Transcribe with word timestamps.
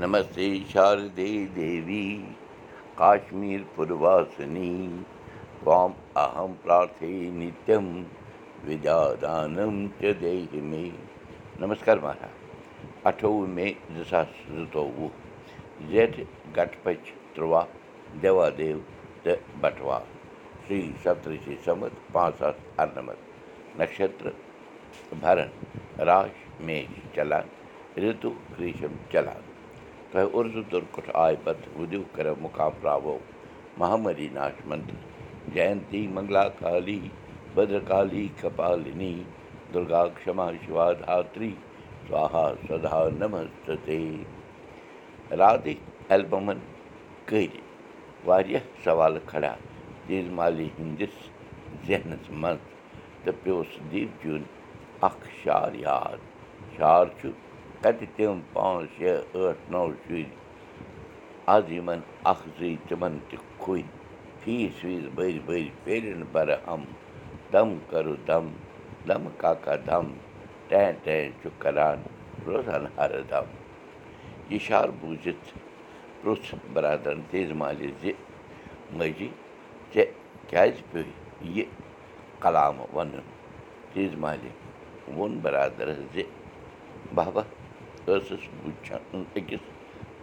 नमस्ते 0.00 0.64
शारदे 0.72 1.46
देवी 1.46 2.24
काश्मीरपुरवासिनी 2.98 4.70
वाम 5.64 5.92
अहम 6.16 6.52
प्रार्थे 6.64 7.30
नित्यम 7.30 8.04
विद्यादान 8.64 9.88
चेह 10.00 10.62
मे। 10.62 10.92
नमस्कार 11.60 12.00
महाराज। 12.00 13.06
अठोव 13.06 13.46
मे 13.46 13.64
دیٖشمیٖسنیہ 13.64 13.94
نہ 13.94 13.94
دَ 13.94 13.96
چیٚہ 13.96 13.96
مےٚ 13.96 13.96
نم 13.96 13.96
اَٹھ 13.96 13.96
مےٚ 13.96 13.96
دِ 13.96 14.10
ساس 14.10 14.28
زٕتوٚٹھ 14.50 16.20
گَٹ 16.58 16.84
अर्नमत 22.78 23.18
नक्षत्र 23.80 24.30
भरण 25.22 25.48
राश 25.98 26.60
پانٛژھ 26.60 26.86
ساس 27.16 27.44
ऋतु 27.98 28.30
ग्रीष्म 28.58 28.94
ژوٗنٛچہِ 29.12 29.45
تۄہہِ 30.10 30.28
اُرزٕ 30.34 30.62
تُرکُٹھ 30.70 31.10
آے 31.24 31.34
پتہٕ 31.44 31.72
وُدِو 31.78 32.02
کَرو 32.14 32.34
مُقام 32.44 32.72
راوو 32.84 33.16
مہامری 33.78 34.28
ناش 34.36 34.56
منتر 34.68 34.98
جینتی 35.54 36.06
منگلا 36.14 36.44
کالی 36.60 37.00
بدرکالی 37.54 38.26
کپالِنی 38.40 39.14
دُرگا 39.72 40.02
کما 40.24 40.48
شِوا 40.64 40.86
دھاتری 41.00 41.52
سوہا 42.08 42.46
سدا 42.66 42.98
نمستے 43.20 44.00
راتٕکۍ 45.40 45.76
ایلبمن 46.12 46.58
کٔرۍ 47.28 47.60
واریاہ 48.26 48.64
سوالہٕ 48.84 49.26
کھڑا 49.30 49.54
تیز 50.06 50.26
مالی 50.38 50.68
ہٕنٛدِس 50.78 51.16
ذہنس 51.86 52.30
منٛز 52.40 52.62
تہٕ 53.24 53.38
پیوس 53.42 53.70
دیو 53.92 54.08
جُن 54.22 54.42
کتہِ 57.82 58.06
تِم 58.16 58.40
پانٛژھ 58.52 58.86
شےٚ 58.96 59.20
ٲٹھ 59.32 59.70
نو 59.72 59.86
شُرۍ 60.02 60.24
آز 61.54 61.70
یِمن 61.76 62.00
اکھ 62.30 62.44
زٕے 62.58 62.74
تِمن 62.88 63.18
تہِ 63.28 63.36
کھوٚے 63.60 63.82
فیٖس 64.40 64.84
ویٖس 64.84 65.04
بٔرۍ 65.16 65.38
بٔرۍ 65.46 65.68
پیرن 65.84 66.22
برٕ 66.32 66.58
ہم 66.68 66.82
دم 67.52 67.68
کرو 67.90 68.14
دم 68.28 68.46
دمہٕ 69.08 69.32
کاکا 69.40 69.74
دم 69.86 70.06
ٹین 70.68 70.92
ٹین 71.04 71.30
چھُ 71.40 71.48
کران 71.62 71.98
روزان 72.46 72.84
ہر 72.98 73.12
دم 73.30 73.46
یہِ 74.50 74.60
شار 74.66 74.88
بوٗزِتھ 75.00 75.46
پرُٛژھ 76.20 76.54
برادرن 76.72 77.20
تیز 77.30 77.50
مالہِ 77.60 77.90
زِ 78.00 78.12
ماجی 78.96 79.28
ژےٚ 79.92 80.10
کیٛازِ 80.48 80.76
پیٚوو 80.90 81.48
یہِ 81.56 81.64
کلامہٕ 82.42 82.88
وَنُن 82.94 83.26
تیز 83.92 84.14
مالہِ 84.22 84.50
ووٚن 85.08 85.38
برادرس 85.42 85.98
زِ 86.14 86.22
بابا 87.14 87.42
ٲسٕس 88.06 88.42
وٕچھان 88.64 89.22
أکِس 89.36 89.62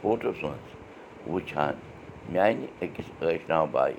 فوٹوَس 0.01 0.43
منٛز 0.43 1.27
وٕچھان 1.31 1.73
میانہِ 2.31 2.67
أکِس 2.83 3.07
ٲشناو 3.21 3.65
بایہِ 3.71 3.95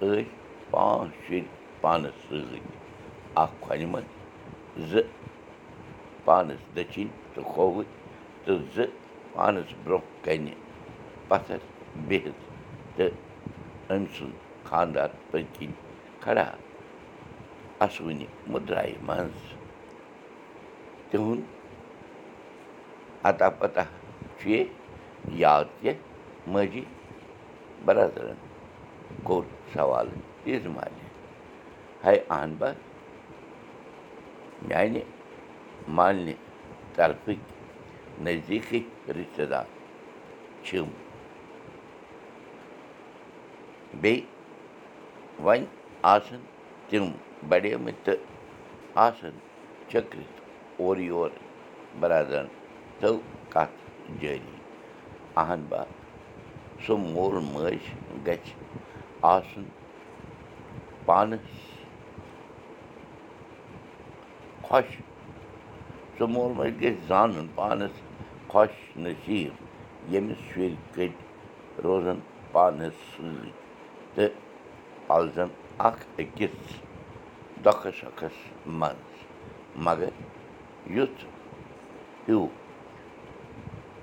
ٲسۍ 0.00 0.24
پانٛژھ 0.70 1.14
شُرۍ 1.26 1.42
پانس 1.80 2.14
سۭتۍ 2.28 2.60
اکھ 3.42 3.54
کھۄنہِ 3.60 3.86
منٛز 3.92 4.90
زٕ 4.90 5.06
پانس 6.24 6.60
دٔچھِنۍ 6.76 7.08
تہٕ 7.34 7.44
کھووٕرۍ 7.52 7.88
تہٕ 8.44 8.58
زٕ 8.74 8.88
پانس 9.32 9.68
برٛونٛہہ 9.84 10.24
کنہِ 10.24 10.54
پتھر 11.28 11.58
بِہِتھ 12.08 12.42
تہٕ 12.96 13.12
أمۍ 13.92 14.06
سُنٛد 14.16 14.36
خانٛدار 14.68 15.08
پٔتۍ 15.30 15.52
کِنۍ 15.58 15.76
کھڑا 16.22 16.46
اسوٕنہِ 17.84 18.26
مُدرایہِ 18.52 18.94
منٛز 19.06 19.38
تِہُنٛد 21.10 21.42
اتا 23.28 23.48
پتہ 23.58 23.80
چھُ 24.38 24.62
یاد 25.42 25.64
کہِ 25.80 25.92
ماجی 26.52 26.84
برادرن 27.84 28.38
کوٚر 29.26 29.44
سوال 29.74 30.08
تیٖژٕ 30.42 30.70
مالہِ 30.74 31.02
ہے 32.04 32.14
اہن 32.30 32.54
میانہِ 34.68 35.00
مالنہِ 35.96 36.34
طرفٕکۍ 36.96 37.40
نزدیٖکٕے 38.24 38.80
رِشتہٕ 39.16 39.50
دار 39.50 39.66
چھِم 40.64 40.88
بیٚیہِ 44.00 44.22
وۄنۍ 45.44 45.66
آسن 46.14 46.40
تِم 46.88 47.04
بڑیمٕتۍ 47.48 48.02
تہٕ 48.04 48.20
آسن 49.06 49.34
چھٔکرِتھ 49.88 50.36
اورٕ 50.80 51.00
یورٕ 51.10 51.38
برادرن 52.00 52.46
کَتھ 53.52 53.78
جٲری 54.20 54.56
اہن 55.36 55.64
با 55.68 55.82
سُہ 56.86 56.96
مول 56.96 57.34
موج 57.52 57.82
گژھِ 58.26 58.52
آسُن 59.32 59.64
پانس 61.04 61.46
خۄش 64.68 64.96
سُہ 66.18 66.26
مول 66.34 66.52
موج 66.56 66.72
گژھِ 66.82 67.06
زانُن 67.08 67.46
پانس 67.54 68.00
خۄش 68.48 68.96
نصیٖب 68.96 69.54
ییٚمِس 70.12 70.38
شُرۍ 70.48 70.74
کٔٹۍ 70.94 71.82
روزن 71.84 72.18
پانس 72.52 72.94
سۭتۍ 73.16 73.50
تہٕ 74.14 74.32
پلزن 75.06 75.48
اکھ 75.78 76.02
أکِس 76.18 76.58
دۄکھس 77.64 78.00
سۄکھس 78.00 78.36
منٛز 78.66 79.24
مگر 79.86 80.12
یُتھ 80.96 81.24
ہیوٗ 82.28 82.46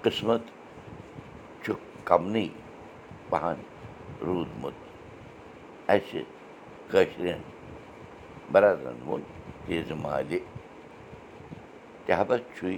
قٕسمت 0.04 0.42
چھُ 1.64 1.74
کمنٕے 2.06 2.48
پہن 3.30 3.58
روٗدمُت 4.26 4.78
اَسہِ 5.94 6.22
کٲشرٮ۪ن 6.92 7.42
برادرن 8.52 9.00
تیزٕ 9.66 9.96
مالہِ 10.04 10.40
تہبت 12.06 12.42
چھُے 12.56 12.78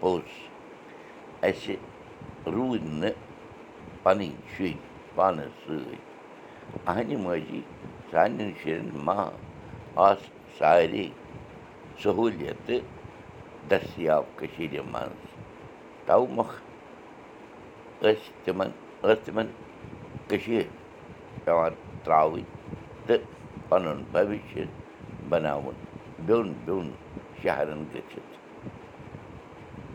پوٚز 0.00 0.28
اَسہِ 1.48 1.74
روٗدۍ 2.54 2.88
نہٕ 3.00 3.18
پنٕنۍ 4.02 4.30
شُرۍ 4.52 4.74
پانس 5.14 5.52
سۭتۍ 5.64 5.98
اہنہِ 6.88 7.16
ماجی 7.24 7.60
سانٮ۪ن 8.10 8.50
شُرٮ۪ن 8.60 8.88
ما 9.06 9.18
آسہٕ 10.08 10.30
سارے 10.58 11.04
سہوٗلیتہٕ 12.02 12.86
دٔستِیاب 13.70 14.24
کٔشیٖرِ 14.36 14.80
منٛز 14.92 15.31
تو 16.06 16.26
مۄکھ 16.36 16.54
ٲسۍ 18.02 18.30
تِمن 18.44 18.70
ٲس 19.02 19.18
تِمن 19.24 19.46
کٔشیٖر 20.28 20.66
پٮ۪وان 21.44 21.72
ترٛاوٕنۍ 22.04 22.44
تہٕ 23.06 23.24
پنُن 23.68 23.98
بوشیہ 24.12 24.64
بناوُن 25.28 25.74
بیوٚن 26.26 26.52
بیوٚن 26.64 26.90
شہرن 27.42 27.80
گٔژھِتھ 27.92 28.32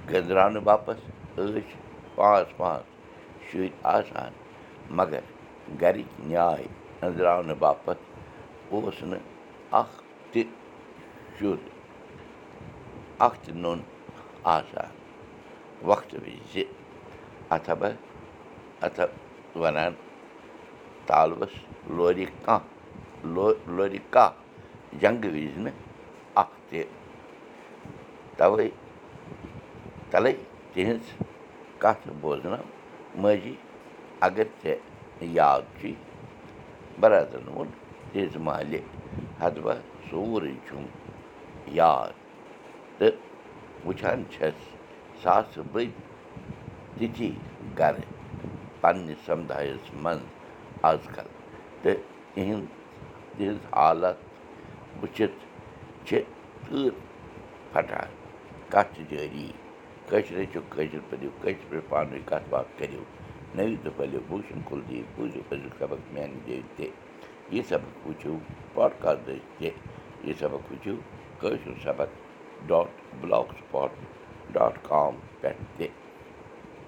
گٔنٛزراونہٕ 0.10 0.64
باپتھ 0.68 1.02
ٲسۍ 1.36 1.62
پانٛژھ 2.16 2.54
پانٛژھ 2.58 2.86
شُرۍ 3.48 3.70
آسان 3.96 4.32
مگر 4.98 5.24
گرِکۍ 5.82 6.10
نیاے 6.28 6.66
أنٛزراونہٕ 7.02 7.60
باپتھ 7.60 8.04
اوس 8.72 9.04
نہٕ 9.10 9.24
اکھ 9.80 9.96
تہِ 10.32 10.44
شُر 11.40 11.58
اکھ 13.26 13.38
تہِ 13.44 13.54
نوٚن 13.64 13.80
آسان 14.56 14.90
وقتہٕ 15.86 16.20
وِزِ 16.24 16.64
اَتھبا 17.56 17.90
اَتھ 18.86 19.00
وَنان 19.62 19.94
تالوَس 21.08 21.54
لورِ 21.98 22.26
کانٛہہ 22.46 23.54
لورِ 23.76 23.98
کانٛہہ 24.10 25.00
جنٛگہٕ 25.02 25.32
وِزِ 25.34 25.58
نہٕ 25.66 25.76
اکھ 26.42 26.56
تہِ 26.70 26.84
تَوَے 28.38 28.68
تَلَے 30.12 30.34
تِہِنٛز 30.74 31.06
کَتھ 31.82 32.08
بوزناو 32.22 32.66
ماجی 33.22 33.56
اگر 34.28 34.48
ژےٚ 34.64 34.80
یاد 35.22 35.62
چھُے 35.80 35.92
برادرن 37.00 37.48
ووٚن 37.48 37.70
تیزٕ 38.12 38.40
چھَس 45.22 45.24
ساسہٕ 45.24 45.64
بٔدۍ 45.72 45.90
تِتھی 46.98 47.30
گرٕ 47.80 48.02
پننہِ 48.82 49.14
سمدایَس 49.26 49.94
منٛز 50.04 50.24
آز 50.90 51.08
کل 51.16 51.28
تہٕ 51.82 52.02
تِہِنٛد 52.34 52.66
تِہِنٛز 53.38 53.66
حالت 53.76 54.18
وٕچھِتھ 55.02 55.40
چھِ 56.06 56.20
تۭر 56.66 56.90
پھٹان 57.72 58.10
کَتھ 58.72 58.96
چھِ 58.96 59.04
جٲری 59.10 59.48
کٲشِر 60.10 60.38
ہیٚچھِو 60.38 60.62
کٲشِر 60.70 61.00
پٔرِو 61.10 61.30
کٲشِر 61.42 61.66
پٲٹھۍ 61.70 61.90
پانہٕ 61.90 62.12
ؤنۍ 62.12 62.26
کَتھ 62.30 62.50
باتھ 62.50 62.68
کٔرِو 62.78 63.04
پھٔلِو 63.98 64.20
بوٗشن 64.28 64.60
کُلدیپ 64.70 65.06
بوٗزِو 65.16 65.42
أزیُک 65.52 65.74
سبق 65.80 66.12
میانہِ 66.14 66.38
جٲری 66.46 66.62
تہِ 66.76 66.88
یہِ 67.54 67.64
سبق 67.70 68.08
وٕچھِو 68.08 68.38
پاڈکاسٹ 68.74 69.26
تہِ 69.26 69.70
یہِ 70.24 70.34
سبق 70.40 70.72
وٕچھِو 70.72 70.96
کٲشُر 71.40 71.74
سبق 71.84 72.10
ڈاٹ 72.68 72.90
بٕلاک 73.22 73.48
ڈاٹ 74.54 74.78
کام 74.90 75.16
پٮ۪ٹھ 75.42 75.82